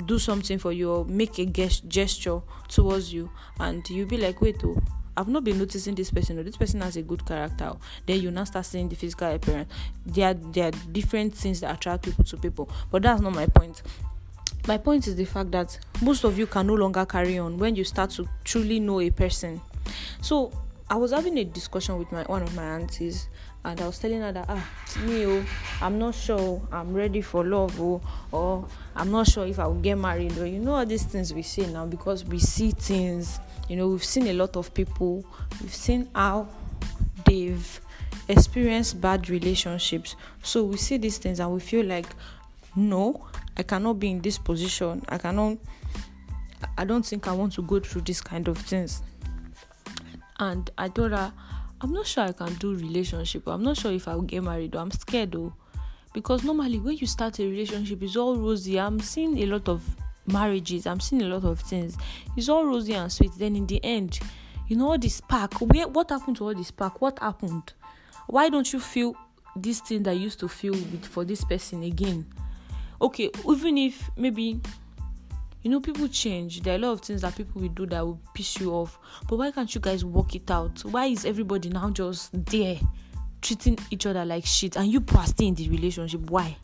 do 0.04 0.18
something 0.18 0.58
for 0.58 0.70
you 0.72 0.90
or 0.90 1.04
make 1.06 1.38
a 1.38 1.46
gest- 1.46 1.88
gesture 1.88 2.40
towards 2.68 3.12
you 3.12 3.30
and 3.58 3.88
you'll 3.88 4.08
be 4.08 4.18
like 4.18 4.40
wait 4.42 4.62
oh 4.64 4.76
I've 5.16 5.28
not 5.28 5.44
been 5.44 5.58
noticing 5.58 5.94
this 5.94 6.10
person 6.10 6.38
or 6.38 6.42
this 6.42 6.56
person 6.56 6.80
has 6.80 6.96
a 6.96 7.02
good 7.02 7.26
character. 7.26 7.72
Then 8.06 8.22
you 8.22 8.30
now 8.30 8.44
start 8.44 8.64
seeing 8.64 8.88
the 8.88 8.96
physical 8.96 9.30
appearance. 9.30 9.70
There 10.06 10.30
are 10.30 10.34
there 10.34 10.68
are 10.68 10.70
different 10.90 11.34
things 11.34 11.60
that 11.60 11.74
attract 11.74 12.04
people 12.04 12.24
to 12.24 12.36
people, 12.38 12.70
but 12.90 13.02
that's 13.02 13.20
not 13.20 13.34
my 13.34 13.46
point. 13.46 13.82
My 14.66 14.78
point 14.78 15.06
is 15.08 15.16
the 15.16 15.24
fact 15.24 15.50
that 15.50 15.78
most 16.00 16.24
of 16.24 16.38
you 16.38 16.46
can 16.46 16.66
no 16.66 16.74
longer 16.74 17.04
carry 17.04 17.38
on 17.38 17.58
when 17.58 17.76
you 17.76 17.84
start 17.84 18.10
to 18.12 18.28
truly 18.44 18.80
know 18.80 19.00
a 19.00 19.10
person. 19.10 19.60
So 20.22 20.52
I 20.92 20.96
was 20.96 21.10
having 21.10 21.38
a 21.38 21.44
discussion 21.44 21.96
with 21.98 22.12
my 22.12 22.22
one 22.24 22.42
of 22.42 22.54
my 22.54 22.64
aunties, 22.64 23.30
and 23.64 23.80
I 23.80 23.86
was 23.86 23.98
telling 23.98 24.20
her 24.20 24.30
that 24.30 24.44
ah 24.46 24.68
me 25.06 25.24
oh, 25.24 25.42
I'm 25.80 25.98
not 25.98 26.14
sure 26.14 26.60
I'm 26.70 26.92
ready 26.92 27.22
for 27.22 27.46
love 27.46 27.80
oh, 27.80 28.02
or 28.30 28.68
I'm 28.94 29.10
not 29.10 29.26
sure 29.26 29.46
if 29.46 29.58
I 29.58 29.66
will 29.66 29.80
get 29.80 29.96
married 29.96 30.36
or 30.36 30.44
you 30.44 30.58
know 30.58 30.74
all 30.74 30.84
these 30.84 31.04
things 31.04 31.32
we 31.32 31.40
say 31.40 31.64
now 31.64 31.86
because 31.86 32.26
we 32.26 32.38
see 32.38 32.72
things. 32.72 33.40
You 33.70 33.76
know 33.76 33.88
we've 33.88 34.04
seen 34.04 34.26
a 34.26 34.34
lot 34.34 34.54
of 34.54 34.74
people. 34.74 35.24
We've 35.62 35.74
seen 35.74 36.10
how 36.14 36.48
they've 37.24 37.80
experienced 38.28 39.00
bad 39.00 39.30
relationships. 39.30 40.14
So 40.42 40.62
we 40.62 40.76
see 40.76 40.98
these 40.98 41.16
things 41.16 41.40
and 41.40 41.50
we 41.54 41.60
feel 41.60 41.86
like 41.86 42.08
no 42.76 43.28
i 43.56 43.62
cannot 43.62 43.98
be 43.98 44.10
in 44.10 44.20
this 44.20 44.36
position. 44.36 45.02
I 45.08 45.16
cannot 45.16 45.56
i 46.76 46.84
don't 46.84 47.04
think 47.04 47.26
i 47.28 47.32
want 47.32 47.52
to 47.54 47.62
go 47.62 47.80
through 47.80 48.02
this 48.02 48.20
kind 48.20 48.46
of 48.46 48.56
things 48.56 49.02
and 50.42 50.70
i 50.76 50.88
told 50.88 51.12
her 51.12 51.32
i'm 51.80 51.92
not 51.92 52.06
sure 52.06 52.24
i 52.24 52.32
can 52.32 52.52
do 52.54 52.74
relationship. 52.74 53.46
I'm 53.46 53.62
not 53.62 53.76
sure 53.76 53.92
if 53.92 54.08
i'll 54.08 54.22
get 54.22 54.42
married. 54.42 54.74
Or 54.74 54.80
i'm 54.80 54.90
scared 54.90 55.32
though 55.32 55.52
because 56.12 56.42
normally 56.42 56.78
when 56.78 56.96
you 56.96 57.06
start 57.06 57.38
a 57.38 57.44
relationship 57.46 58.02
it's 58.02 58.16
all 58.16 58.36
rosy. 58.36 58.78
I'm 58.78 59.00
seeing 59.00 59.38
a 59.38 59.46
lot 59.46 59.68
of 59.68 59.82
marriages. 60.26 60.86
I'm 60.86 61.00
seeing 61.00 61.22
a 61.22 61.26
lot 61.26 61.44
of 61.44 61.60
things. 61.60 61.96
It's 62.36 62.48
all 62.48 62.66
rosy 62.66 62.94
and 62.94 63.10
sweet. 63.10 63.32
Then 63.38 63.56
in 63.56 63.66
the 63.66 63.82
end 63.84 64.18
you 64.68 64.76
know 64.76 64.90
all 64.90 64.98
the 64.98 65.08
spark 65.08 65.54
where 65.60 65.88
what 65.88 66.10
happened 66.10 66.36
to 66.38 66.44
all 66.44 66.54
the 66.54 66.64
spark? 66.64 67.00
What 67.00 67.18
happened? 67.20 67.72
Why 68.26 68.48
don't 68.48 68.70
you 68.72 68.80
feel 68.80 69.14
this 69.54 69.80
thing 69.80 70.02
that 70.04 70.14
you 70.14 70.22
used 70.22 70.40
to 70.40 70.48
feel 70.48 70.72
with 70.72 71.06
for 71.06 71.24
this 71.24 71.44
person 71.44 71.82
again? 71.84 72.26
Okay 73.00 73.30
even 73.48 73.78
if 73.78 74.10
maybe 74.16 74.60
you 75.62 75.70
know 75.70 75.80
people 75.80 76.08
change. 76.08 76.62
There 76.62 76.74
are 76.74 76.76
a 76.76 76.80
lot 76.80 76.92
of 76.92 77.00
things 77.02 77.22
that 77.22 77.36
people 77.36 77.60
will 77.60 77.68
do 77.68 77.86
that 77.86 78.04
will 78.04 78.20
piss 78.34 78.58
you 78.58 78.72
off. 78.72 78.98
But 79.28 79.36
why 79.36 79.50
can't 79.52 79.72
you 79.72 79.80
guys 79.80 80.04
work 80.04 80.34
it 80.34 80.50
out? 80.50 80.84
Why 80.84 81.06
is 81.06 81.24
everybody 81.24 81.68
now 81.68 81.90
just 81.90 82.30
there 82.46 82.78
treating 83.40 83.78
each 83.90 84.06
other 84.06 84.24
like 84.24 84.44
shit 84.46 84.76
and 84.76 84.90
you 84.90 85.04
are 85.16 85.26
in 85.38 85.54
the 85.54 85.68
relationship? 85.68 86.20
Why? 86.30 86.56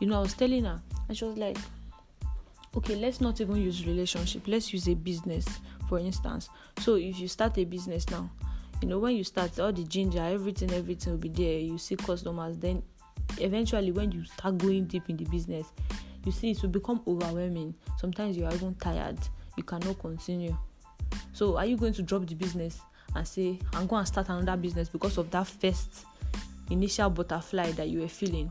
You 0.00 0.06
know 0.06 0.18
i 0.18 0.22
was 0.22 0.34
telling 0.34 0.64
her 0.64 0.80
and 1.08 1.18
she 1.18 1.24
was 1.24 1.36
like 1.36 1.56
okay 2.76 2.94
let's 2.94 3.20
not 3.20 3.40
even 3.40 3.56
use 3.56 3.84
relationship. 3.86 4.42
Let's 4.46 4.72
use 4.72 4.88
a 4.88 4.94
business 4.94 5.46
for 5.88 5.98
instance. 5.98 6.48
So 6.78 6.94
if 6.94 7.18
you 7.18 7.28
start 7.28 7.58
a 7.58 7.64
business 7.64 8.08
now 8.08 8.30
you 8.80 8.88
know 8.88 8.98
when 8.98 9.16
you 9.16 9.24
start 9.24 9.58
all 9.58 9.72
the 9.72 9.84
ginger 9.84 10.22
everything 10.22 10.72
everything 10.72 11.12
will 11.14 11.20
be 11.20 11.28
there. 11.30 11.58
You 11.58 11.78
see 11.78 11.96
customers 11.96 12.58
then 12.58 12.82
eventually 13.38 13.92
when 13.92 14.12
you 14.12 14.24
start 14.24 14.58
going 14.58 14.84
deep 14.84 15.08
in 15.08 15.16
the 15.16 15.24
business 15.24 15.66
you 16.24 16.32
see 16.32 16.50
it 16.50 16.62
will 16.62 16.68
become 16.70 17.00
overwhelming. 17.06 17.74
Sometimes 17.98 18.36
you 18.36 18.44
are 18.44 18.54
even 18.54 18.74
tired. 18.74 19.18
You 19.56 19.62
cannot 19.62 19.98
continue. 19.98 20.56
So 21.32 21.56
are 21.56 21.66
you 21.66 21.76
going 21.76 21.94
to 21.94 22.02
drop 22.02 22.26
the 22.26 22.34
business 22.34 22.80
and 23.14 23.26
say 23.26 23.58
i'm 23.74 23.86
going 23.86 24.02
to 24.02 24.06
start 24.06 24.28
another 24.28 24.56
business 24.56 24.88
because 24.88 25.18
of 25.18 25.30
that 25.30 25.46
first 25.46 26.04
initial 26.70 27.10
butterfly 27.10 27.72
that 27.72 27.88
you 27.88 28.00
were 28.00 28.08
feeling 28.08 28.50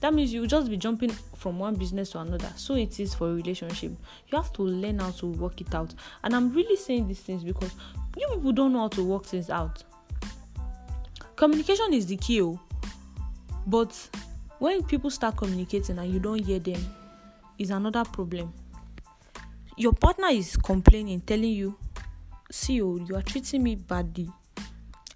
that 0.00 0.12
means 0.12 0.32
you 0.32 0.40
will 0.40 0.48
just 0.48 0.68
be 0.68 0.76
jumping 0.76 1.10
from 1.36 1.60
one 1.60 1.76
business 1.76 2.10
to 2.10 2.18
another. 2.18 2.50
So 2.56 2.74
it 2.74 2.98
is 2.98 3.14
for 3.14 3.30
a 3.30 3.34
relationship. 3.34 3.92
You 4.26 4.36
have 4.36 4.52
to 4.54 4.62
learn 4.64 4.98
how 4.98 5.12
to 5.12 5.26
work 5.26 5.60
it 5.60 5.72
out. 5.76 5.94
And 6.24 6.34
i'm 6.34 6.52
really 6.52 6.74
saying 6.74 7.06
these 7.06 7.20
things 7.20 7.44
because 7.44 7.70
you 8.16 8.26
people 8.34 8.50
don't 8.50 8.72
know 8.72 8.80
how 8.80 8.88
to 8.88 9.04
work 9.04 9.26
things 9.26 9.48
out. 9.48 9.84
Communication 11.36 11.92
is 11.92 12.06
the 12.06 12.16
key 12.16 12.42
oh. 12.42 12.58
but 13.64 13.96
when 14.62 14.80
people 14.84 15.10
start 15.10 15.36
communicating 15.36 15.98
and 15.98 16.12
you 16.14 16.20
don't 16.20 16.38
hear 16.38 16.60
them 16.60 16.80
is 17.58 17.70
another 17.70 18.04
problem. 18.04 18.54
Your 19.76 19.92
partner 19.92 20.28
is 20.28 20.56
complaining 20.56 21.20
telling 21.22 21.50
you 21.50 21.76
see 22.48 22.80
oh 22.80 22.96
you 23.04 23.16
are 23.16 23.22
treating 23.22 23.64
me 23.64 23.74
badly. 23.74 24.30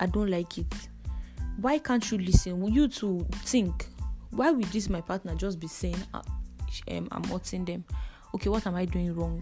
I 0.00 0.06
don't 0.06 0.28
like 0.32 0.58
it. 0.58 0.74
Why 1.60 1.78
can't 1.78 2.10
you 2.10 2.18
listen? 2.18 2.60
Will 2.60 2.70
you 2.70 2.88
to 2.88 3.24
think 3.44 3.86
why 4.30 4.50
would 4.50 4.64
this 4.64 4.88
my 4.88 5.00
partner 5.00 5.36
just 5.36 5.60
be 5.60 5.68
saying 5.68 6.02
uh, 6.12 6.22
um, 6.90 7.06
i'm 7.12 7.22
hurting 7.22 7.64
them? 7.66 7.84
Okay 8.34 8.50
what 8.50 8.66
am 8.66 8.74
i 8.74 8.84
doing 8.84 9.14
wrong? 9.14 9.40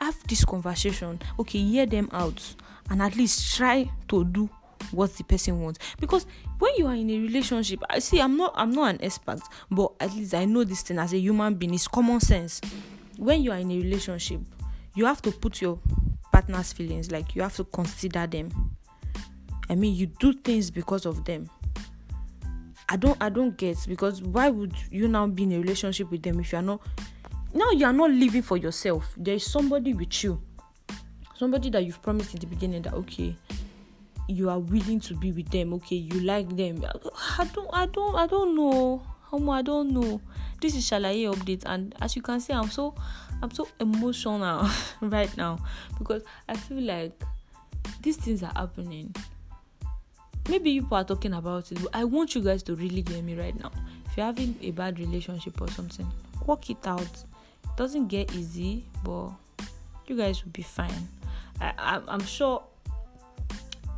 Have 0.00 0.16
this 0.28 0.46
conversation. 0.46 1.20
Okay 1.38 1.58
hear 1.62 1.84
them 1.84 2.08
out 2.12 2.42
and 2.88 3.02
at 3.02 3.16
least 3.16 3.54
try 3.54 3.86
to 4.08 4.24
do 4.24 4.48
what 4.92 5.14
the 5.16 5.24
person 5.24 5.60
wants. 5.60 5.78
Because 5.98 6.26
when 6.58 6.72
you 6.76 6.86
are 6.86 6.94
in 6.94 7.10
a 7.10 7.18
relationship 7.18 7.80
i 7.88 7.98
see 7.98 8.20
i'm 8.20 8.36
not 8.36 8.52
i'm 8.54 8.70
not 8.70 8.94
an 8.94 9.02
expert 9.02 9.40
but 9.70 9.92
at 10.00 10.14
least 10.14 10.34
i 10.34 10.44
know 10.44 10.62
this 10.62 10.82
thing 10.82 10.98
as 10.98 11.12
a 11.12 11.18
human 11.18 11.54
being. 11.54 11.74
It's 11.74 11.88
common 11.88 12.20
sense. 12.20 12.60
When 13.16 13.42
you 13.42 13.52
are 13.52 13.58
in 13.58 13.70
a 13.70 13.76
relationship 13.76 14.40
you 14.94 15.06
have 15.06 15.22
to 15.22 15.30
put 15.30 15.60
your 15.60 15.78
partner's 16.32 16.72
feelings 16.72 17.10
like 17.10 17.34
you 17.34 17.42
have 17.42 17.56
to 17.56 17.64
consider 17.64 18.26
them. 18.26 18.50
I 19.68 19.74
mean 19.74 19.94
you 19.94 20.06
do 20.06 20.32
things 20.32 20.70
because 20.70 21.06
of 21.06 21.24
them. 21.24 21.48
I 22.88 22.96
don't 22.96 23.16
I 23.20 23.28
don't 23.28 23.56
get 23.56 23.78
because 23.88 24.22
why 24.22 24.50
would 24.50 24.74
you 24.90 25.08
now 25.08 25.26
be 25.26 25.44
in 25.44 25.52
a 25.52 25.58
relationship 25.58 26.10
with 26.10 26.22
them 26.22 26.40
if 26.40 26.52
you 26.52 26.58
are 26.58 26.62
not 26.62 26.80
now 27.54 27.70
you 27.70 27.86
are 27.86 27.92
not 27.92 28.10
living 28.10 28.42
for 28.42 28.56
yourself. 28.56 29.14
There 29.16 29.34
is 29.34 29.44
somebody 29.50 29.94
with 29.94 30.22
you. 30.22 30.40
Somebody 31.36 31.70
that 31.70 31.84
you've 31.84 32.02
promised 32.02 32.34
in 32.34 32.40
the 32.40 32.46
beginning 32.46 32.82
that 32.82 32.94
okay, 32.94 33.34
you 34.36 34.50
are 34.50 34.58
willing 34.58 35.00
to 35.00 35.14
be 35.14 35.32
with 35.32 35.50
them, 35.50 35.72
okay, 35.74 35.96
you 35.96 36.20
like 36.20 36.56
them. 36.56 36.84
I 37.38 37.44
don't 37.44 37.70
I 37.72 37.86
don't 37.86 38.16
I 38.16 38.26
don't 38.26 38.54
know. 38.56 39.02
Homo, 39.22 39.52
I 39.52 39.62
don't 39.62 39.90
know. 39.92 40.20
This 40.60 40.74
is 40.74 40.88
Shalaye 40.88 41.32
update, 41.32 41.62
and 41.64 41.94
as 42.00 42.16
you 42.16 42.22
can 42.22 42.40
see, 42.40 42.52
I'm 42.52 42.68
so 42.70 42.94
I'm 43.42 43.50
so 43.50 43.68
emotional 43.78 44.68
right 45.00 45.34
now 45.36 45.58
because 45.98 46.22
I 46.48 46.56
feel 46.56 46.82
like 46.82 47.12
these 48.02 48.16
things 48.16 48.42
are 48.42 48.52
happening 48.54 49.14
maybe 50.48 50.80
people 50.80 50.96
are 50.96 51.04
talking 51.04 51.32
about 51.34 51.70
it 51.70 51.80
but 51.82 51.90
i 51.94 52.04
want 52.04 52.34
you 52.34 52.40
guys 52.40 52.62
to 52.62 52.74
really 52.74 53.02
get 53.02 53.22
me 53.22 53.34
right 53.34 53.58
now 53.60 53.70
if 54.06 54.16
you're 54.16 54.26
having 54.26 54.54
a 54.62 54.70
bad 54.72 54.98
relationship 54.98 55.60
or 55.60 55.68
something 55.68 56.06
work 56.46 56.68
it 56.70 56.86
out 56.86 57.02
it 57.02 57.76
doesn't 57.76 58.08
get 58.08 58.34
easy 58.34 58.84
but 59.04 59.30
you 60.06 60.16
guys 60.16 60.44
will 60.44 60.52
be 60.52 60.62
fine 60.62 61.08
I, 61.60 61.72
I, 61.78 62.00
i'm 62.08 62.24
sure 62.24 62.62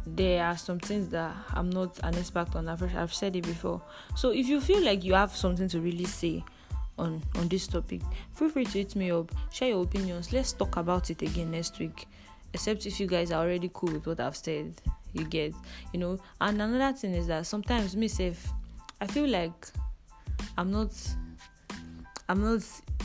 there 0.07 0.45
are 0.45 0.57
some 0.57 0.79
things 0.79 1.09
that 1.09 1.35
i'm 1.55 1.71
not 1.71 1.99
an 2.03 2.15
expert 2.17 2.55
on. 2.57 2.69
I've, 2.69 2.83
I've 2.97 3.15
said 3.15 3.37
it 3.37 3.45
before. 3.45 3.81
So 4.17 4.31
if 4.31 4.47
you 4.49 4.61
feel 4.61 4.83
like 4.83 5.05
you 5.05 5.15
have 5.15 5.35
something 5.37 5.69
to 5.69 5.81
really 5.81 6.05
say 6.05 6.45
on 6.99 7.23
on 7.37 7.49
this 7.49 7.67
topic 7.67 8.03
feel 8.35 8.51
free 8.51 8.65
to 8.65 8.79
hit 8.79 8.95
me 8.97 9.11
up 9.11 9.31
share 9.51 9.71
your 9.71 9.83
opinions. 9.83 10.33
Let's 10.33 10.53
talk 10.53 10.77
about 10.77 11.11
it 11.11 11.23
again 11.23 11.51
next 11.51 11.79
week. 11.79 12.07
Except 12.53 12.85
if 12.85 13.01
you 13.01 13.07
guys 13.07 13.33
are 13.33 13.43
already 13.43 13.71
cool 13.73 13.93
with 13.93 14.07
what 14.07 14.21
i've 14.21 14.37
said 14.37 14.75
you 15.13 15.25
get 15.25 15.55
you 15.93 16.01
know. 16.01 16.19
And 16.41 16.61
another 16.61 16.97
thing 16.97 17.15
is 17.15 17.27
that 17.29 17.47
sometimes 17.47 17.97
myself 17.97 18.53
i 19.01 19.07
feel 19.07 19.29
like 19.29 19.69
i'm 20.59 20.71
not 20.71 20.91
i'm 22.29 22.43
not 22.43 22.63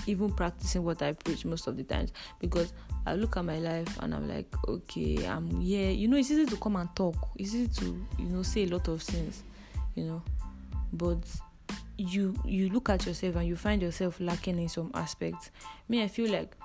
even 0.08 0.32
practicing 0.32 0.84
what 0.84 1.02
i 1.02 1.12
preach 1.14 1.46
most 1.46 1.68
of 1.68 1.78
the 1.78 1.84
times 1.84 2.12
because 2.40 2.74
i 3.06 3.14
look 3.14 3.38
at 3.38 3.46
my 3.46 3.60
life 3.60 3.98
and 4.00 4.14
i'm 4.14 4.28
like 4.28 4.48
okay 4.68 5.26
i'm 5.28 5.62
here. 5.62 5.92
You 5.92 6.08
know 6.08 6.18
it's 6.18 6.32
easy 6.32 6.46
to 6.46 6.58
come 6.58 6.76
and 6.76 6.94
talk. 6.96 7.16
It's 7.36 7.54
easy 7.54 7.68
to 7.82 8.06
you 8.20 8.30
know 8.30 8.44
say 8.44 8.64
a 8.64 8.68
lot 8.68 8.88
of 8.88 9.02
things 9.02 9.44
you 9.96 10.06
know. 10.06 10.22
But 10.94 11.20
you 11.98 12.36
you 12.46 12.70
look 12.70 12.90
at 12.90 13.06
yourself 13.06 13.36
and 13.36 13.48
you 13.48 13.56
find 13.56 13.82
yourself 13.82 14.20
lacking 14.20 14.60
in 14.60 14.70
some 14.70 14.92
aspects. 14.94 15.52
Me 15.90 16.04
i 16.04 16.08
feel 16.08 16.32
like 16.32 16.56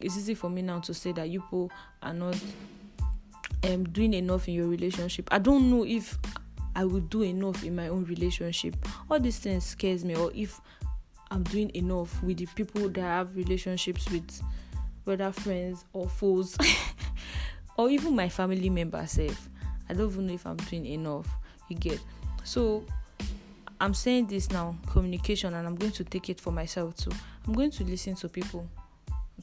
it's 0.00 0.16
easy 0.16 0.34
for 0.34 0.48
me 0.48 0.62
now 0.62 0.78
to 0.80 0.94
say 0.94 1.12
that 1.12 1.28
you 1.28 1.40
people 1.40 1.70
are 2.02 2.14
not 2.14 2.36
um 3.64 3.84
doing 3.84 4.14
enough 4.14 4.48
in 4.48 4.54
your 4.54 4.68
relationship. 4.68 5.28
I 5.30 5.38
don't 5.38 5.70
know 5.70 5.84
if 5.84 6.18
i 6.76 6.84
will 6.84 7.00
do 7.00 7.22
enough 7.22 7.64
in 7.64 7.74
my 7.74 7.88
own 7.88 8.04
relationship. 8.04 8.76
All 9.10 9.18
these 9.18 9.38
things 9.38 9.64
scares 9.64 10.04
me 10.04 10.14
or 10.14 10.30
if 10.34 10.60
i'm 11.30 11.42
doing 11.44 11.70
enough 11.74 12.22
with 12.22 12.38
the 12.38 12.46
people 12.54 12.88
that 12.88 13.04
I 13.04 13.16
have 13.18 13.36
relationships 13.36 14.08
with 14.10 14.42
whether 15.04 15.32
friends 15.32 15.84
or 15.92 16.08
foes 16.08 16.56
or 17.76 17.90
even 17.90 18.14
my 18.14 18.28
family 18.28 18.70
members 18.70 19.12
self 19.12 19.48
i 19.88 19.94
don't 19.94 20.10
even 20.10 20.26
know 20.26 20.34
if 20.34 20.46
i'm 20.46 20.56
doing 20.56 20.86
enough 20.86 21.28
you 21.68 21.76
get 21.76 22.00
so 22.44 22.84
I'm 23.80 23.94
saying 23.94 24.26
this 24.26 24.50
now, 24.50 24.76
communication, 24.88 25.54
and 25.54 25.66
I'm 25.66 25.76
going 25.76 25.92
to 25.92 26.04
take 26.04 26.28
it 26.30 26.40
for 26.40 26.50
myself 26.50 26.96
too. 26.96 27.12
I'm 27.46 27.52
going 27.52 27.70
to 27.72 27.84
listen 27.84 28.16
to 28.16 28.28
people 28.28 28.68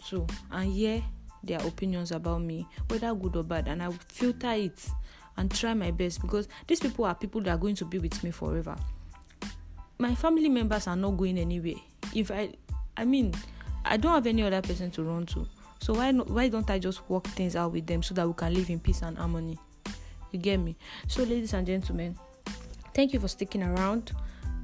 too 0.06 0.28
and 0.52 0.72
hear 0.72 1.02
their 1.42 1.60
opinions 1.66 2.12
about 2.12 2.42
me, 2.42 2.68
whether 2.90 3.14
good 3.16 3.38
or 3.38 3.44
bad, 3.44 3.70
and 3.70 3.82
I 3.82 3.88
will 3.88 4.00
filter 4.10 4.52
it 4.52 4.90
and 5.38 5.54
try 5.54 5.74
my 5.74 5.92
best 5.92 6.22
because 6.22 6.50
these 6.68 6.82
people 6.82 7.06
are 7.06 7.16
people 7.16 7.42
that 7.42 7.52
are 7.52 7.58
going 7.58 7.76
to 7.76 7.86
be 7.86 7.98
with 7.98 8.22
me 8.24 8.32
forever. 8.32 8.76
My 9.98 10.14
family 10.16 10.50
members 10.50 10.88
are 10.88 10.96
not 10.96 11.12
going 11.12 11.38
anywhere. 11.38 11.82
If 12.14 12.32
I, 12.32 12.54
I 12.98 13.06
mean, 13.06 13.34
I 13.84 13.98
don't 13.98 14.14
have 14.14 14.28
any 14.28 14.44
other 14.44 14.62
person 14.62 14.92
to 14.92 15.04
run 15.04 15.26
to. 15.28 15.48
So 15.80 15.94
why 15.94 16.12
not, 16.12 16.30
why 16.30 16.50
don't 16.50 16.70
I 16.70 16.80
just 16.80 17.08
work 17.10 17.26
things 17.28 17.56
out 17.56 17.72
with 17.72 17.86
them 17.88 18.04
so 18.04 18.14
that 18.16 18.28
we 18.28 18.34
can 18.34 18.54
live 18.54 18.70
in 18.70 18.80
peace 18.80 19.02
and 19.02 19.18
harmony? 19.18 19.58
You 20.32 20.40
get 20.40 20.58
me? 20.58 20.76
So, 21.08 21.24
ladies 21.24 21.54
and 21.54 21.66
gentlemen, 21.66 22.18
thank 22.94 23.14
you 23.14 23.20
for 23.20 23.28
sticking 23.28 23.64
around 23.64 24.12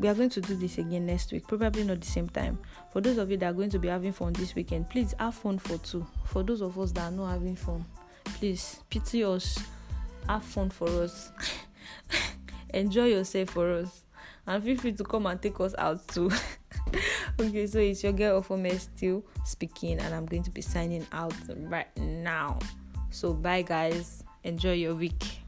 we 0.01 0.07
are 0.07 0.15
going 0.15 0.29
to 0.29 0.41
do 0.41 0.55
this 0.55 0.79
again 0.79 1.05
next 1.05 1.31
week 1.31 1.47
probably 1.47 1.83
not 1.83 2.01
the 2.01 2.07
same 2.07 2.27
time 2.27 2.57
for 2.91 3.01
those 3.01 3.17
of 3.17 3.29
you 3.29 3.37
that 3.37 3.51
are 3.51 3.53
going 3.53 3.69
to 3.69 3.77
be 3.77 3.87
having 3.87 4.11
fun 4.11 4.33
this 4.33 4.55
weekend 4.55 4.89
please 4.89 5.13
have 5.19 5.35
fun 5.35 5.59
for 5.59 5.77
two 5.79 6.05
for 6.25 6.41
those 6.43 6.61
of 6.61 6.77
us 6.79 6.91
that 6.91 7.03
are 7.03 7.11
not 7.11 7.27
having 7.27 7.55
fun 7.55 7.85
please 8.23 8.79
pity 8.89 9.23
us 9.23 9.59
have 10.27 10.43
fun 10.43 10.69
for 10.69 10.87
us 11.03 11.31
enjoy 12.73 13.05
yourself 13.05 13.49
for 13.49 13.71
us 13.73 14.00
and 14.47 14.63
feel 14.63 14.77
free 14.77 14.93
to 14.93 15.03
come 15.03 15.25
and 15.25 15.41
take 15.41 15.59
us 15.59 15.75
out 15.77 16.07
too. 16.07 16.31
Okay 17.39 17.65
so 17.65 17.79
it's 17.79 18.03
your 18.03 18.11
girl 18.11 18.41
Ofome 18.41 18.79
still 18.79 19.25
speaking 19.45 19.99
and 19.99 20.13
i'm 20.13 20.25
going 20.25 20.43
to 20.43 20.51
be 20.51 20.61
signing 20.61 21.07
out 21.11 21.33
right 21.57 21.87
now. 21.97 22.59
So 23.09 23.33
bye 23.33 23.61
guys. 23.61 24.23
Enjoy 24.43 24.73
your 24.73 24.95
week 24.95 25.40